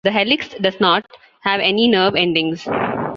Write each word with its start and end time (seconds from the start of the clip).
The 0.03 0.11
helix 0.11 0.49
does 0.61 0.79
not 0.79 1.05
have 1.41 1.59
any 1.59 1.87
nerve 1.87 2.15
endings. 2.15 2.67